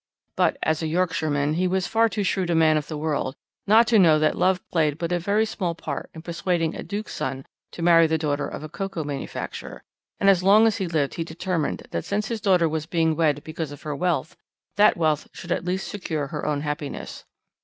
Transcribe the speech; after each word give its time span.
"But, 0.35 0.57
as 0.63 0.81
a 0.81 0.87
Yorkshireman, 0.87 1.53
he 1.53 1.67
was 1.67 1.85
far 1.85 2.09
too 2.09 2.23
shrewd 2.23 2.49
a 2.49 2.55
man 2.55 2.75
of 2.75 2.87
the 2.87 2.97
world 2.97 3.35
not 3.67 3.85
to 3.89 3.99
know 3.99 4.17
that 4.17 4.35
love 4.35 4.67
played 4.71 4.97
but 4.97 5.11
a 5.11 5.19
very 5.19 5.45
small 5.45 5.75
part 5.75 6.09
in 6.15 6.23
persuading 6.23 6.73
a 6.75 6.81
Duke's 6.81 7.13
son 7.13 7.45
to 7.71 7.83
marry 7.83 8.07
the 8.07 8.17
daughter 8.17 8.47
of 8.47 8.63
a 8.63 8.67
cocoa 8.67 9.03
manufacturer, 9.03 9.83
and 10.19 10.27
as 10.27 10.41
long 10.41 10.65
as 10.65 10.77
he 10.77 10.87
lived 10.87 11.13
he 11.13 11.23
determined 11.23 11.83
that 11.91 12.03
since 12.03 12.29
his 12.29 12.41
daughter 12.41 12.67
was 12.67 12.87
being 12.87 13.15
wed 13.15 13.43
because 13.43 13.71
of 13.71 13.83
her 13.83 13.95
wealth, 13.95 14.35
that 14.75 14.97
wealth 14.97 15.27
should 15.33 15.51
at 15.51 15.65
least 15.65 15.87
secure 15.87 16.25
her 16.29 16.47
own 16.47 16.61
happiness. 16.61 17.25